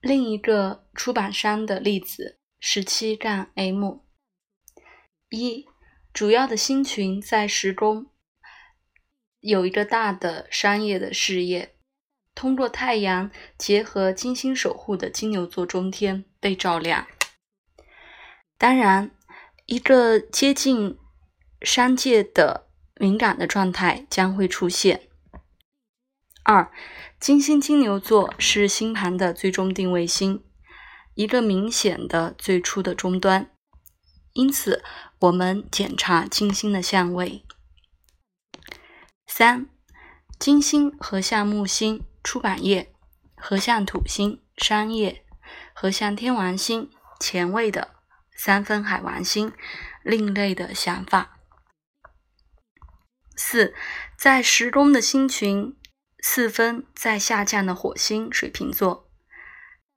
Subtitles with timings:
[0.00, 3.98] 另一个出版商的例子十七杠 M。
[5.28, 5.66] 一，
[6.14, 8.06] 主要的星群在时宫
[9.40, 11.76] 有一个大的商业的事业，
[12.34, 17.06] 通过太阳结合金星守护的金牛座中天被照亮。
[18.56, 19.10] 当然，
[19.66, 20.98] 一个接近
[21.60, 25.09] 商界的敏感的状态将会出现。
[26.42, 26.72] 二，
[27.20, 30.42] 金星金牛座是星盘的最终定位星，
[31.14, 33.50] 一个明显的最初的终端。
[34.32, 34.82] 因此，
[35.20, 37.44] 我们检查金星的相位。
[39.26, 39.68] 三，
[40.38, 42.92] 金星合相木星出版业，
[43.36, 45.24] 合相土星商业，
[45.74, 47.96] 合相天王星前卫的
[48.34, 49.52] 三分海王星
[50.02, 51.38] 另类的想法。
[53.36, 53.74] 四，
[54.16, 55.76] 在时宫的星群。
[56.22, 59.10] 四分在下降的火星水瓶座。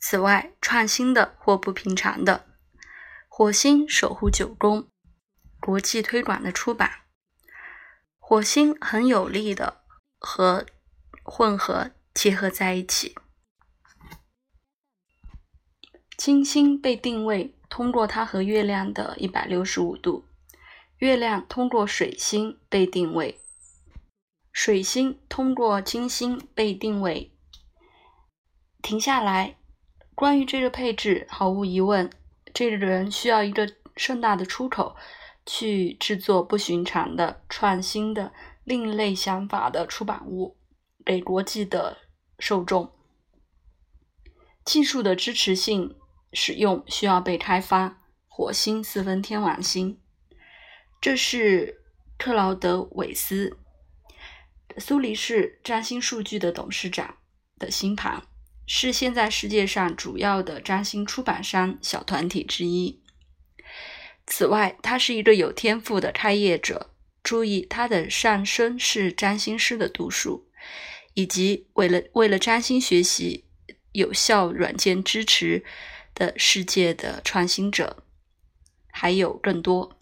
[0.00, 2.46] 此外，创新的或不平常的
[3.28, 4.88] 火星守护九宫，
[5.60, 7.02] 国际推广的出版。
[8.18, 9.82] 火星很有力的
[10.18, 10.66] 和
[11.22, 13.16] 混合结合在一起。
[16.16, 20.26] 金星被定位通过它和月亮的一百六十五度，
[20.98, 23.40] 月亮通过水星被定位。
[24.60, 27.30] 水星通过金星被定位，
[28.82, 29.56] 停下来。
[30.16, 32.10] 关于这个配置，毫无疑问，
[32.52, 34.96] 这个人需要一个盛大的出口，
[35.46, 38.32] 去制作不寻常的、创新的、
[38.64, 40.56] 另类想法的出版物，
[41.06, 41.96] 给国际的
[42.40, 42.90] 受众。
[44.64, 45.96] 技术的支持性
[46.32, 48.02] 使用需要被开发。
[48.26, 50.00] 火星四分天王星，
[51.00, 51.84] 这是
[52.18, 53.56] 克劳德韦斯。
[54.78, 57.16] 苏黎世占星数据的董事长
[57.58, 58.22] 的星盘
[58.66, 63.02] 是现在世界上主要的占星出版商小团体之一。
[64.26, 66.90] 此外，他是一个有天赋的开业者。
[67.22, 70.48] 注意，他的上升是占星师的度数，
[71.14, 73.44] 以及为了为了占星学习
[73.92, 75.64] 有效软件支持
[76.14, 78.02] 的世界的创新者，
[78.90, 79.98] 还有更多。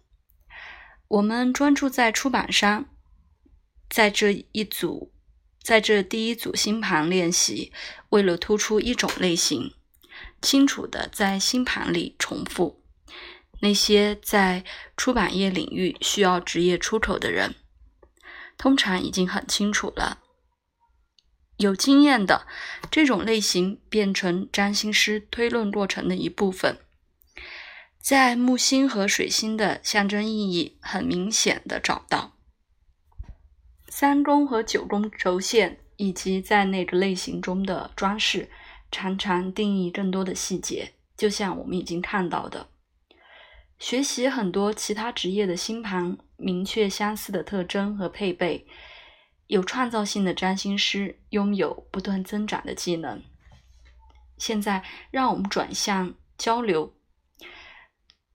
[1.09, 2.89] 我们专注在出版商。
[3.89, 5.13] 在这一组，
[5.63, 7.73] 在这第一组星盘练习，
[8.11, 9.73] 为了突出一种类型，
[10.41, 12.83] 清楚的在星盘里重复
[13.61, 14.65] 那些在
[14.97, 17.55] 出版业领域需要职业出口的人，
[18.59, 20.23] 通常已经很清楚了。
[21.57, 22.47] 有经验的
[22.91, 26.79] 这种类型变成占星师推论过程的一部分，
[27.99, 32.36] 在木星和水星的象征意义很明显的找到。
[33.99, 38.51] 三宫和九宫轴线，以及在那个类型中的装饰，
[38.91, 40.93] 常常定义更多的细节。
[41.17, 42.69] 就像我们已经看到的，
[43.79, 48.67] 学习很多其他职业的星盘，明确相似的特征和配备。
[49.47, 53.23] 有创造性的占星师拥有不断增长的技能。
[54.37, 56.93] 现在，让我们转向交流。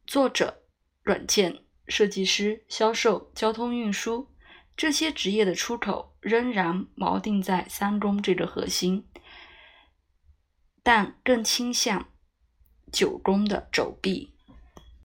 [0.08, 0.64] 作者、
[1.04, 4.28] 软件设计师、销售、交通运输。
[4.76, 9.08] 这些职业的出口仍然锚定在三宫这个核心，
[10.82, 12.10] 但更倾向
[12.92, 14.31] 九宫的肘臂。